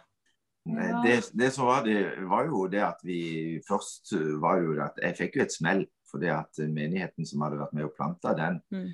[0.69, 0.97] Nei, Ja.
[1.01, 3.21] Det, det som var det, var jo det at vi
[3.65, 5.85] først uh, var jo det at jeg fikk jo et smell.
[6.09, 8.89] For det at menigheten som hadde vært med og planta den, Mm.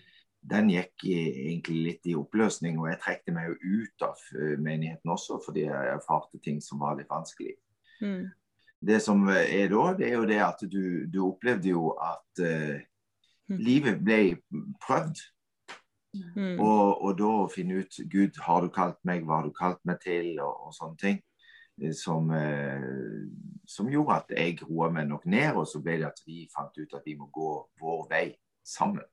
[0.45, 1.17] Den gikk i,
[1.49, 2.79] egentlig litt i oppløsning.
[2.79, 6.79] Og jeg trekte meg jo ut av uh, menigheten også fordi jeg erfarte ting som
[6.86, 7.55] var litt vanskelig.
[8.01, 8.25] mm.
[8.86, 12.84] Det som er da, det er jo det at du, du opplevde jo at uh,
[13.45, 13.60] Mm.
[13.62, 14.19] livet ble
[14.81, 15.19] prøvd.
[16.36, 16.55] Mm.
[16.63, 19.81] Og, og da å finne ut Gud, har du kalt meg, hva har du kalt
[19.86, 21.19] meg til, og, og sånne ting.
[21.77, 22.88] eh, Som, eh,
[23.69, 26.73] som gjorde at jeg roa meg nok ned, og så ble det at vi fant
[26.79, 28.25] ut at vi må gå vår vei
[28.65, 29.05] sammen.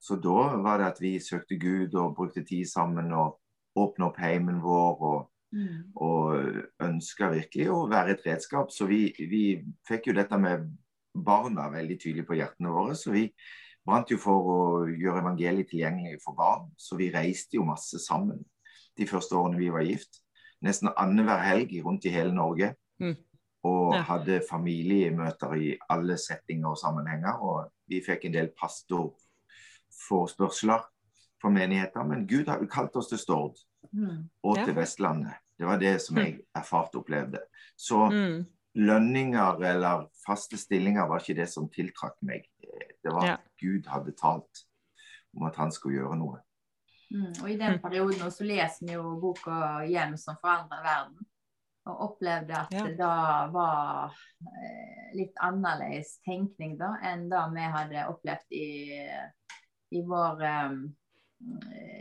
[0.00, 3.38] Så da var det at vi søkte Gud og brukte tid sammen og
[3.76, 5.02] åpna opp heimen vår.
[5.02, 5.92] og Mm.
[5.96, 6.34] og
[6.82, 8.68] ønska virkelig å være et redskap.
[8.70, 10.66] Så vi, vi fikk jo dette med
[11.14, 12.96] barna veldig tydelig på hjertene våre.
[12.98, 13.32] Så vi
[13.86, 14.58] brant jo for å
[14.90, 16.66] gjøre evangeliet tilgjengelig for barn.
[16.76, 18.44] Så vi reiste jo masse sammen
[18.98, 20.20] de første årene vi var gift.
[20.66, 22.74] Nesten annenhver helg rundt i hele Norge.
[23.00, 23.16] Mm.
[23.64, 24.02] Og Ja.
[24.02, 27.40] hadde familiemøter i alle settinger og sammenhenger.
[27.40, 28.48] Og vi fikk en del
[29.96, 30.84] pastorforspørsler
[31.42, 32.04] fra menigheter.
[32.04, 33.56] Men Gud har jo kalt oss til Stord
[33.92, 34.28] Mm.
[34.42, 34.64] og Ja.
[34.64, 35.34] til Vestlandet.
[35.58, 37.38] Det var det som jeg erfarte og opplevde.
[37.76, 38.46] Så Mm.
[38.74, 42.42] lønninger eller faste stillinger var ikke det som tiltrakk meg.
[43.04, 43.32] Det var Ja.
[43.32, 44.64] at Gud hadde talt
[45.36, 46.38] om at han skulle gjøre noe.
[47.10, 47.42] Mm.
[47.42, 47.80] Og i den Mm.
[47.82, 51.24] perioden også leser vi jo boka 'Hjem som forandrer verden'.
[51.86, 52.86] Og opplevde at Ja.
[52.86, 58.98] det da var eh, litt annerledes tenkning da, enn det vi hadde opplevd i,
[59.94, 60.80] i vår um,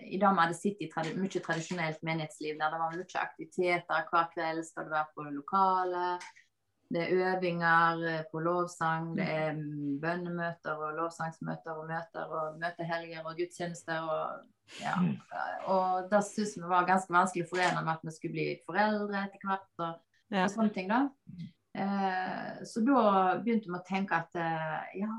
[0.05, 4.29] I vi hadde sittet i tradi mye tradisjonelt menighetsliv, der det var mye aktiviteter hver
[4.33, 4.63] kveld.
[4.65, 6.07] Skal du være på det lokale?
[6.93, 12.59] Det er øvinger eh, på lovsang, det er mm, bønnemøter og lovsangsmøter og møter og
[12.61, 14.05] møtehelger og gudstjenester.
[14.05, 14.45] og
[14.81, 14.93] ja.
[15.01, 15.17] Mm.
[15.65, 19.25] Og det syns vi var ganske vanskelig å forene med at vi skulle bli foreldre
[19.25, 19.71] etter hvert.
[19.79, 20.43] og, Ja.
[20.43, 21.07] og sånne ting da.
[21.75, 23.01] Eh, så da
[23.43, 25.09] begynte vi å tenke at eh, ja,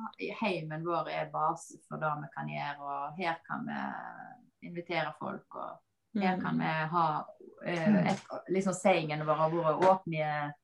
[0.40, 5.54] heimen vår er base for det vi kan gjøre, og her kan vi invitere folk.
[5.54, 5.82] og
[6.22, 6.60] her kan Mm.
[6.60, 7.26] vi ha
[7.66, 10.54] eh, et, liksom Sayingene våre har vært åpne,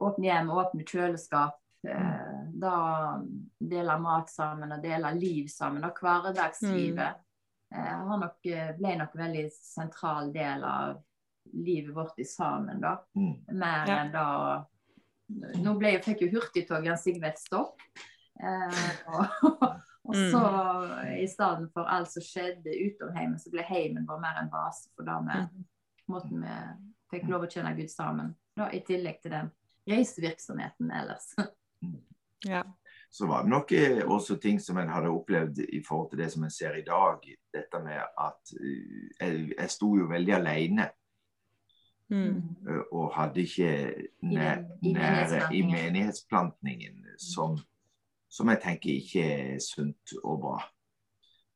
[0.00, 1.56] åpne hjem, åpne kjøleskap.
[1.86, 3.20] Eh, da
[3.60, 5.84] dele mat sammen og dele liv sammen.
[5.84, 7.14] Og hverdagslivet
[7.72, 10.98] eh, har nok, eh, ble nok en veldig sentral del av
[11.54, 12.80] livet vårt i sammen.
[12.80, 12.96] da.
[13.16, 13.44] Mm.
[13.52, 14.00] Mer Ja.
[14.02, 14.66] enn da
[15.62, 17.80] Nå ble, fikk jo hurtigtoget Jan Sigve et stopp.
[18.40, 19.26] Eh, og,
[19.62, 19.78] og
[20.10, 20.30] Mm.
[20.32, 20.40] så
[21.22, 24.88] i stedet for alt som skjedde utom heimen, så ble heimen vår mer en base
[24.96, 25.64] for det med Mm.
[26.10, 26.54] måten vi
[27.12, 28.32] fikk lov å tjene Gud sammen.
[28.56, 29.50] Da, I tillegg til den
[29.88, 31.34] reisevirksomheten ellers.
[32.48, 32.62] Ja.
[33.10, 36.30] Så var det nok eh, også ting som en hadde opplevd i forhold til det
[36.32, 37.20] som en ser i dag.
[37.52, 40.86] Dette med at eh, jeg, jeg sto jo veldig alene.
[42.10, 42.36] Mm.
[42.68, 43.72] eh, og hadde ikke
[44.22, 47.04] næ, nære i menighetsplantningen.
[47.18, 47.58] som,
[48.30, 50.60] som jeg tenker ikke er sunt og bra.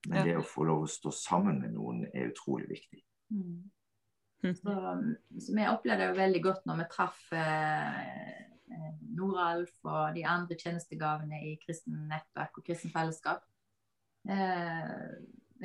[0.07, 0.25] Men Ja.
[0.25, 3.01] det å få lov å stå sammen med noen er utrolig viktig.
[3.33, 3.71] Mm.
[4.45, 4.55] Mm.
[4.55, 4.75] Så,
[5.41, 8.29] så vi opplevde det jo veldig godt når vi traff eh,
[8.69, 13.41] eh, Noralf og de andre tjenestegavene i kristen nettverk og kristen fellesskap.
[14.29, 15.09] Eh,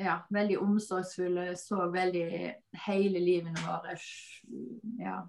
[0.00, 2.24] ja, veldig omsorgsfulle, så veldig
[2.86, 3.96] hele livene våre.
[5.00, 5.20] Ja.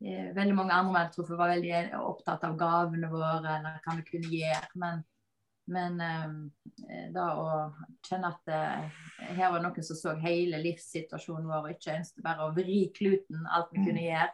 [0.00, 4.06] Eh, veldig mange andre vi tror var veldig opptatt av gavene våre, eller hva vi
[4.08, 4.70] kunne gjøre.
[4.80, 5.02] Men,
[5.70, 7.48] men eh, da å
[8.08, 8.62] kjenne at det,
[9.36, 13.44] her var noen som så hele livssituasjonen vår, og ikke ønsket bare å vri kluten
[13.46, 13.86] alt vi Mm.
[13.90, 14.32] kunne gjøre,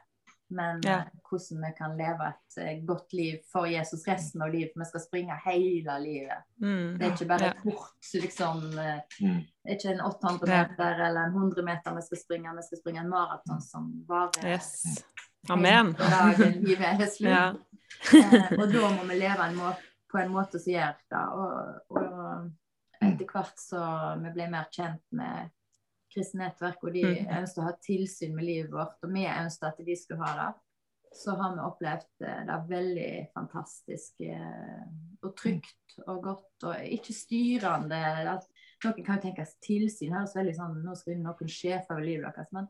[0.51, 0.99] men Ja.
[0.99, 4.73] eh, hvordan vi kan leve et eh, godt liv for Jesus resten av livet.
[4.77, 6.45] Vi skal springe hele livet.
[6.63, 6.99] Mm.
[6.99, 7.53] Det er ikke bare Ja.
[7.63, 8.79] kort, liksom.
[8.79, 9.41] eh, Mm.
[9.65, 10.67] Det er ikke en 800 Ja.
[10.69, 12.57] meter eller en 100 meter vi skal springe.
[12.57, 15.05] Vi skal springe en maraton som varer Yes.
[15.51, 15.93] Amen.
[15.93, 17.21] dagen livet er slutt.
[17.31, 17.55] Ja.
[18.13, 19.73] Eh, og da må vi leve en må
[20.13, 21.25] på en måte som gjør det.
[21.33, 22.51] Og, og
[23.03, 23.81] etter hvert så
[24.23, 25.51] vi ble mer kjent med
[26.17, 27.27] kristne nettverk, og de Mm.
[27.43, 30.55] ønsket å ha tilsyn med livet vårt, og vi ønsket at de skulle ha det,
[31.17, 34.83] så har vi opplevd eh, det veldig fantastisk eh,
[35.23, 38.01] og trygt og godt, og ikke styrende.
[38.35, 38.45] At
[38.85, 42.35] noen kan jo tenke at tilsyn høres veldig sånn Nå skal noen sjefe over livet
[42.35, 42.69] deres, men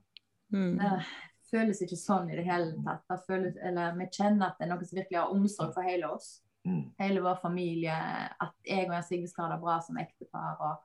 [0.53, 0.79] Mm.
[0.79, 1.05] det
[1.51, 3.03] føles ikke sånn i det hele tatt.
[3.11, 6.05] Det føles, eller vi kjenner at det er noen som virkelig har omsorg for hele
[6.09, 6.41] oss.
[6.65, 6.93] Mm.
[7.01, 7.91] Hele vår familie.
[8.41, 10.57] At jeg og Jan Sigve skal ha det bra som ektepar.
[10.61, 10.77] og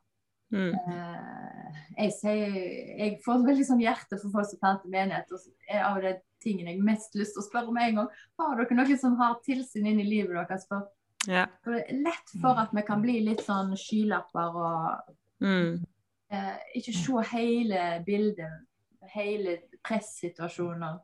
[0.51, 0.73] Mm.
[0.75, 2.55] Eh, jeg, sier,
[2.99, 5.31] jeg får veldig sånn hjerte for folk som planter menighet.
[5.31, 8.09] og er Av de tingene jeg mest lyst til å spørre om en gang,
[8.39, 10.65] har dere noen som har tilsyn inn i livet deres?
[10.67, 10.87] For,
[11.27, 11.45] Ja.
[11.63, 15.85] for det er lett for at vi kan bli litt sånn skylapper og Mm.
[16.31, 18.65] eh, ikke se hele bildet,
[19.13, 20.99] hele pressituasjoner.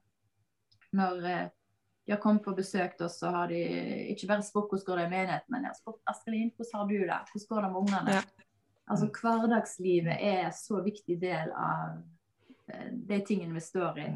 [0.94, 1.48] Når eh,
[2.06, 3.58] de har kommet på besøk til oss, så har de
[4.14, 6.88] ikke bare spurt hvordan går det i menigheten, men de har spurt Askelin, hvordan har
[6.88, 7.20] du det?
[7.32, 8.14] Hvordan går det med ungene?
[8.14, 8.22] Ja.
[8.88, 11.98] Altså Hverdagslivet er en så viktig del av
[12.72, 14.10] eh, de tingene vi står i,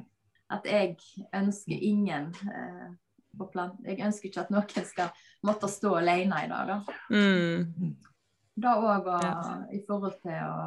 [0.51, 0.95] at jeg
[1.35, 2.91] ønsker ingen eh,
[3.37, 5.11] på plan Jeg ønsker ikke at noen skal
[5.47, 6.71] måtte stå alene i dag.
[6.71, 6.95] Da.
[7.11, 7.93] Mm.
[8.61, 9.35] Da òg Ja.
[9.71, 10.65] i forhold til å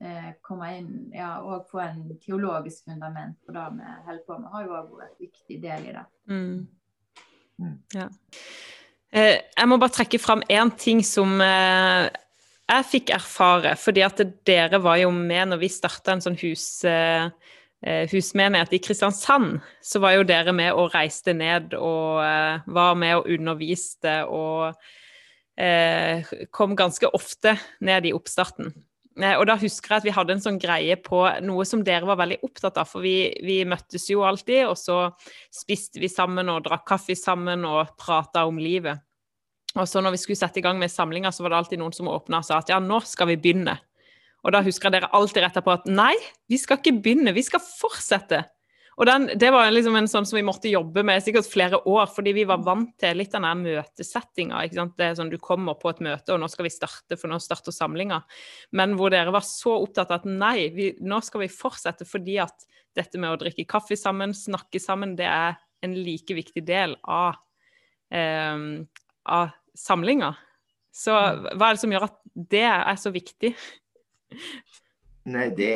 [0.00, 4.50] eh, komme inn ja, og få en teologisk fundament på det vi holder på med,
[4.50, 6.04] har jo òg vært en viktig del i det.
[6.30, 6.68] Mm.
[7.60, 7.78] Mm.
[7.94, 8.08] Ja.
[9.12, 12.08] Eh, jeg må bare trekke fram én ting som eh,
[12.70, 13.76] jeg fikk erfare.
[13.76, 17.30] fordi at dere var jo med når vi starta en sånn hus, eh,
[17.82, 19.60] husmenighet i Kristiansand.
[19.82, 24.74] Så var jo dere med og reiste ned og eh, var med og underviste og
[25.58, 28.72] eh, kom ganske ofte ned i oppstarten.
[29.20, 32.16] Og da husker jeg at vi hadde en sånn greie på noe som dere var
[32.22, 32.88] veldig opptatt av.
[32.88, 35.10] For vi, vi møttes jo alltid, og så
[35.52, 39.02] spiste vi sammen og drakk kaffe sammen og prata om livet.
[39.78, 41.94] Og så når vi skulle sette i gang med samlinga, så var det alltid noen
[41.94, 43.76] som åpna og sa at ja, nå skal vi begynne.
[44.44, 46.14] Og da husker jeg dere alltid retta på at nei,
[46.50, 48.42] vi skal ikke begynne, vi skal fortsette.
[49.00, 52.08] Og den, Det var liksom en sånn som vi måtte jobbe med sikkert flere år,
[52.12, 54.64] fordi vi var vant til litt den ikke møtesettinga.
[54.68, 57.38] Det er sånn Du kommer på et møte, og nå skal vi starte, for nå
[57.40, 58.20] starter samlinga.
[58.76, 62.40] Men hvor dere var så opptatt av at nei, vi, nå skal vi fortsette fordi
[62.44, 62.66] at
[62.98, 67.38] dette med å drikke kaffe sammen, snakke sammen, det er en like viktig del av,
[68.12, 68.84] eh,
[69.24, 70.34] av samlinga.
[70.90, 73.54] Så hva er det som gjør at det er så viktig?
[75.30, 75.74] Nei, det,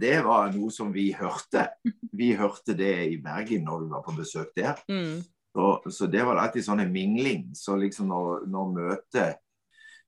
[0.00, 1.68] det, var noe som vi hørte.
[2.14, 4.78] Vi hørte det i Bergen når vi var på besøk der.
[4.86, 5.22] Mm.
[5.54, 7.48] Så, så, det var alltid sånn en mingling.
[7.58, 9.40] Så liksom når, når møtet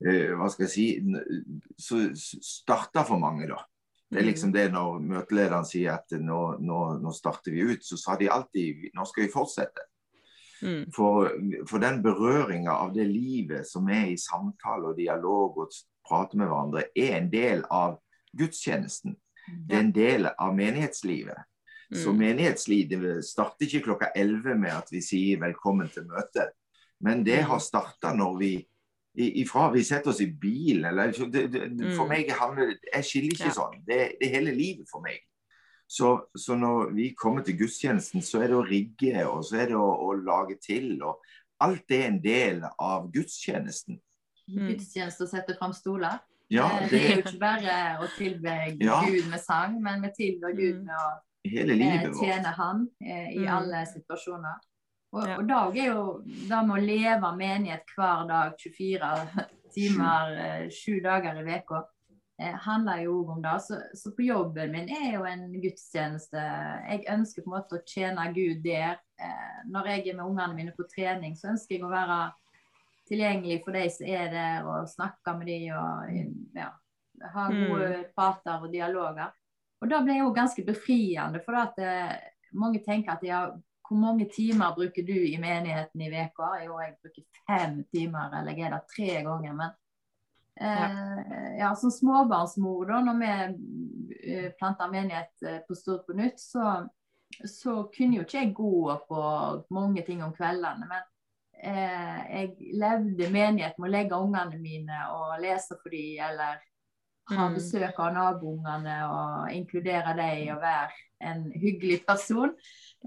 [0.07, 0.87] uh, Hva skal jeg si
[1.83, 3.59] Så starta for mange, da.
[4.07, 4.55] Det er liksom mm.
[4.55, 8.93] det når møtelederen sier at nå, nå, nå starter vi ut, så sa de alltid
[8.95, 9.87] nå skal vi fortsette.
[10.63, 10.87] Mm.
[10.95, 11.31] For,
[11.69, 15.75] for, den berøringa av det livet som er i samtale og dialog og
[16.07, 17.99] prate med hverandre, er en del av
[18.37, 19.17] gudstjenesten.
[19.47, 21.45] Det er en del av menighetslivet.
[21.95, 22.19] Så mm.
[22.19, 26.49] menighetslivet starter ikke klokka 11 med at vi sier velkommen til møte.
[27.05, 28.55] Men det har starta når vi
[29.17, 30.85] ifra vi setter oss i bilen.
[30.85, 32.09] eller det, det, For mm.
[32.09, 33.81] meg handler Jeg skiller ikke sånn.
[33.87, 35.23] Det, det, er hele livet for meg.
[35.87, 39.71] Så, så, når vi kommer til gudstjenesten, så er det å rigge, og så er
[39.71, 40.97] det å, å lage til.
[41.07, 41.23] og
[41.63, 44.01] Alt det er en del av gudstjenesten.
[44.47, 46.19] Gudstjeneste å sette fram stoler?
[46.53, 46.91] Ja, det...
[46.91, 47.01] det...
[47.03, 49.01] er jo ikke bare å tilbe ja.
[49.07, 51.07] Gud med sang, men vi tilber Gud med å
[51.47, 53.53] eh, tjene Han eh, i mm.
[53.57, 54.63] alle situasjoner.
[55.17, 55.37] Og, ja.
[55.39, 59.13] og dag er jo det med å leve menighet hver dag 24
[59.77, 61.93] timer, eh, sju dager i uka, eh,
[62.39, 63.61] handler jo om det.
[63.61, 66.43] Så, så, på jobben min er jo en gudstjeneste.
[66.91, 68.99] Jeg ønsker på en måte å tjene Gud der.
[69.17, 72.19] Eh, når jeg er med ungene mine på trening, så ønsker jeg å være
[73.09, 76.71] tilgjengelig for de som er der, og snakke med de og ja,
[77.33, 78.09] ha gode mm.
[78.17, 79.33] prater og dialoger.
[79.81, 82.13] Og da ble jo ganske befriende, for at eh,
[82.57, 83.41] mange tenker at ja,
[83.87, 86.57] hvor mange timer bruker du i menigheten i uka?
[86.65, 89.53] Jo, jeg bruker fem timer, eller jeg er der tre ganger.
[89.55, 89.86] Men eh,
[90.57, 93.33] ja, som småbarnsmor, da, når vi
[94.27, 96.89] eh, planta menighet eh, på Stort på nytt, så,
[97.49, 99.27] så kunne jo ikke jeg gå på
[99.75, 100.89] mange ting om kveldene.
[100.89, 101.03] men
[101.63, 106.63] eh, jeg levde menighet med å legge ungene mine og lese for dem, eller
[107.27, 107.55] ha mm.
[107.59, 112.53] besøk av naboungene og inkludere dem og være en hyggelig person.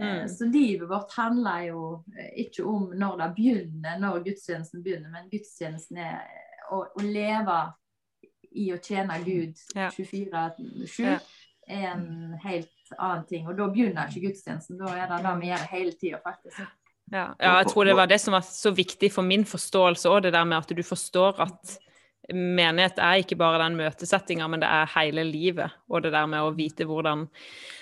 [0.01, 0.27] Eh, mm.
[0.27, 1.83] Så livet vårt handler jo
[2.17, 6.23] eh, ikke om når det begynner, når gudstjenesten begynner, men gudstjenesten er
[6.71, 7.59] å, å leve
[8.57, 11.17] i å tjene Gud 24-7 ja.
[11.69, 12.05] er en
[12.43, 13.47] helt annen ting.
[13.49, 16.63] Og da begynner ikke gudstjenesten, da er det det vi gjør hele tida, faktisk.
[17.09, 20.23] Ja, ja, jeg tror det var det som var så viktig for min forståelse òg,
[20.27, 21.77] det der med at du forstår at
[22.35, 25.75] menighet er ikke bare den møtesettinga, men det er hele livet.
[25.89, 27.27] Og det der med å vite hvordan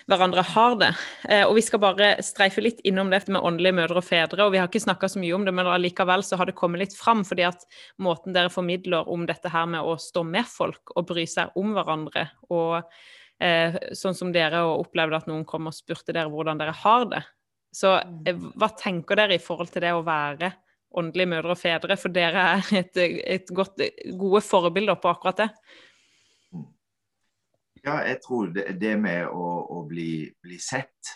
[0.08, 0.92] hverandre har det.
[1.28, 4.46] Eh, og vi skal bare streife litt innom det med åndelige mødre og fedre.
[4.46, 6.86] Og vi har ikke snakka så mye om det, men allikevel så har det kommet
[6.86, 7.26] litt fram.
[7.28, 7.66] fordi at
[8.00, 11.74] måten dere formidler om dette her med å stå med folk og bry seg om
[11.76, 12.84] hverandre, og
[13.44, 17.24] eh, sånn som dere opplevde at noen kom og spurte dere hvordan dere har det,
[17.76, 18.22] så mm.
[18.28, 20.54] eh, hva tenker dere i forhold til det å være
[20.92, 21.98] åndelige mødre og fedre?
[22.00, 23.02] For dere er et,
[23.38, 23.82] et godt,
[24.20, 25.50] gode forbilder på akkurat det.
[27.86, 31.14] Ja, jeg tror det, det med å, å bli, bli, sett,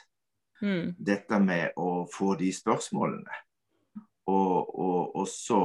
[0.62, 0.94] mm.
[0.98, 3.40] dette med å få de spørsmålene,
[4.32, 5.58] og, og også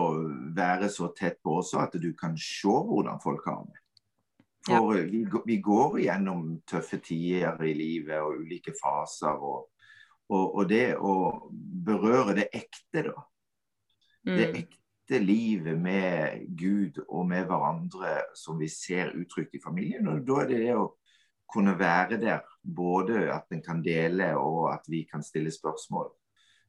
[0.56, 3.82] være så tett på også at du kan se hvordan folk har det.
[4.66, 5.04] For ja.
[5.06, 9.36] vi, vi, går gjennom tøffe tider i livet og ulike faser.
[9.38, 9.68] og
[10.26, 11.12] og, og, det å
[11.86, 13.20] berøre det ekte, da.
[14.26, 14.36] Mm.
[14.36, 20.08] Det ekte livet med Gud og med hverandre som vi ser uttrykt i familien.
[20.10, 20.88] Og da er det det å
[21.52, 22.42] kunne være der.
[22.62, 26.10] Både at en kan dele, og at vi kan stille spørsmål.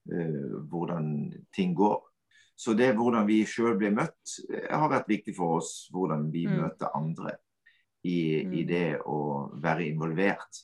[0.08, 1.98] Uh, hvordan ting går.
[2.58, 5.90] Så det hvordan vi sjøl blir møtt, eh, har vært viktig for oss.
[5.94, 6.56] Hvordan vi mm.
[6.62, 7.36] møter andre
[8.02, 8.54] i, mm.
[8.54, 9.18] i det å
[9.62, 10.64] være involvert.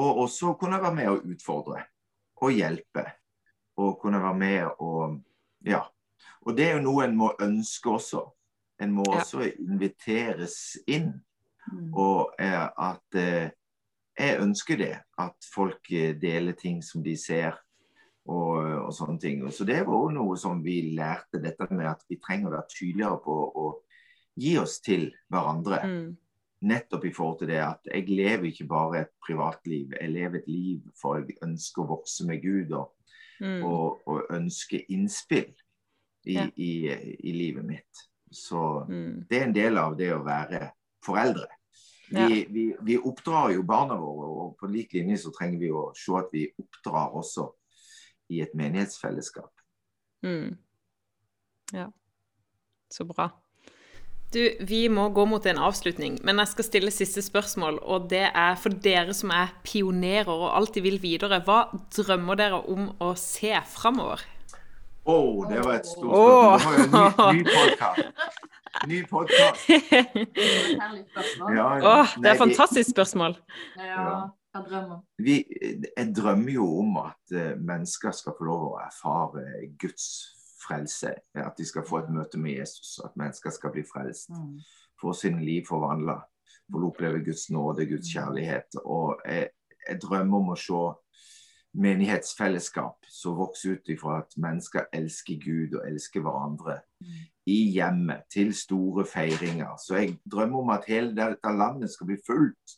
[0.00, 1.82] Og også kunne være med å utfordre
[2.40, 3.04] og hjelpe.
[3.80, 5.18] Og kunne være med og
[5.66, 5.84] Ja.
[6.46, 8.24] Og det er jo noe en må ønske også.
[8.80, 9.20] En må ja.
[9.20, 11.12] også inviteres inn.
[11.70, 11.90] Mm.
[11.92, 13.50] Og eh, at eh,
[14.18, 14.94] jeg ønsker det.
[15.20, 17.58] At folk eh, deler ting som de ser.
[18.30, 19.44] og, og sånne ting.
[19.50, 22.72] Så det var òg noe som vi lærte, dette med at vi trenger å være
[22.74, 23.70] tydeligere på å
[24.40, 25.80] gi oss til hverandre.
[25.82, 26.10] Mm.
[26.70, 30.50] Nettopp i forhold til det at jeg lever ikke bare et privatliv, jeg lever et
[30.50, 32.92] liv for jeg ønsker å vokse med Gud og,
[33.40, 33.62] Mm.
[33.64, 35.54] og, og ønske innspill
[36.26, 36.46] i, Ja.
[36.56, 36.70] i,
[37.24, 38.02] i livet mitt.
[38.30, 39.24] Så Mm.
[39.30, 40.70] det er en del av det å være
[41.04, 41.46] foreldre.
[42.12, 42.26] Ja.
[42.28, 45.92] Vi, vi, vi oppdrar jo barna våre, og på lik linje så trenger vi å
[45.96, 47.48] se at vi oppdrar også
[48.30, 49.50] i et menighetsfellesskap.
[50.22, 50.56] Mm.
[51.72, 51.86] Ja,
[52.90, 53.30] så bra.
[54.30, 57.80] Du, vi må gå mot en avslutning, men jeg skal stille siste spørsmål.
[57.82, 61.40] Og det er for dere som er pionerer og alltid vil videre.
[61.46, 61.64] Hva
[61.96, 64.22] drømmer dere om å se framover?
[65.10, 65.16] Å,
[65.50, 66.78] det var et stort spørsmål.
[66.78, 68.40] Det var jo en ny, ny podkast.
[68.86, 69.64] Ny podkast.
[71.10, 71.54] Spørsmål.
[71.56, 73.34] Ja, Åh, det er et fantastisk spørsmål.
[73.82, 74.04] Ja,
[74.54, 75.40] hva drømmer vi,
[75.82, 79.42] jeg drømmer jo om at eh, mennesker skal få lov å erfare
[79.82, 80.06] Guds
[80.66, 81.14] frelse.
[81.34, 82.98] At de skal få et møte med Jesus.
[83.04, 84.30] At mennesker skal bli frelst.
[84.30, 84.58] mm.
[85.00, 86.20] Få sine liv forvandla.
[86.72, 88.76] Få oppleve Guds nåde, Guds kjærlighet.
[88.84, 89.48] Og jeg,
[89.88, 90.82] jeg drømmer om å se
[91.80, 96.80] menighetsfellesskap som vokser ut ifra at mennesker elsker Gud og elsker hverandre
[97.46, 99.76] i hjemmet, til store feiringer.
[99.86, 102.74] Så jeg drømmer om at hele dette landet skal bli fullt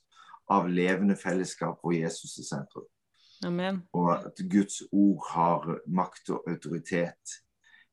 [0.53, 2.89] av levende fellesskap hvor Jesus er sentrum.
[3.45, 3.83] Amen.
[3.93, 7.42] Og at Guds ord har makt og autoritet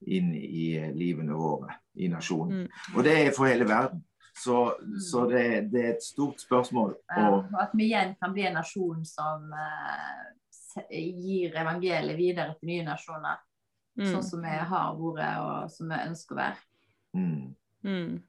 [0.08, 2.64] inn i eh, livene våre, i nasjonen.
[2.64, 2.96] Mm.
[2.96, 4.04] Og det er for hele verden.
[4.40, 4.56] Så,
[5.04, 6.94] så det, det er et stort spørsmål.
[7.12, 12.72] Ja, Og at vi igjen kan bli en nasjon som uh, gir evangeliet videre til
[12.72, 13.42] nye nasjoner.
[14.00, 14.08] Mm.
[14.14, 16.68] Sånn som vi har vært, og som vi ønsker å være.
[17.18, 18.22] mm, Mm.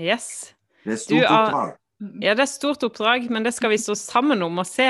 [0.00, 0.54] Yes.
[0.84, 1.72] det er et stort ah, oppdrag.
[2.24, 4.88] Ja, det er et stort oppdrag, men det skal vi stå sammen om å se.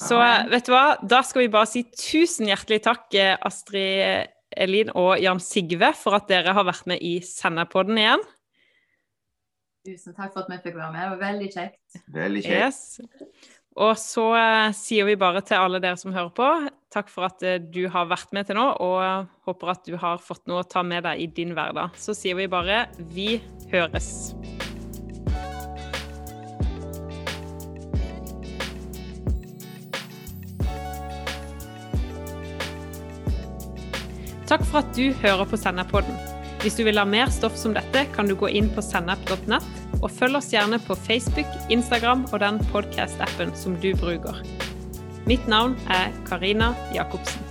[0.00, 0.16] Så
[0.50, 5.14] vet du hva, da skal vi bare si tusen hjertelig takk, eh, Astrid Elin og
[5.22, 8.26] Jan Sigve, for at dere har vært med i Sennepodden igjen.
[9.86, 11.00] Tusen takk for at vi fikk være med.
[11.00, 12.02] Det var veldig kjekt.
[12.12, 12.60] Veldig kjekt.
[12.60, 13.56] Yes.
[13.80, 16.48] Og så eh, sier vi bare til alle dere som hører på,
[16.92, 20.20] takk for at eh, du har vært med til nå, og håper at du har
[20.20, 21.96] fått noe å ta med deg i din hverdag.
[21.96, 22.84] Så sier vi bare
[23.14, 23.38] vi
[23.72, 24.34] høres.
[34.50, 36.16] Takk for at du hører på Sennepodden.
[36.60, 39.68] Hvis du vil ha mer stoff som dette, kan du gå inn på sennep.nett,
[40.00, 44.42] og følg oss gjerne på Facebook, Instagram og den podcast-appen som du bruker.
[45.30, 47.49] Mitt navn er Karina Jacobsen.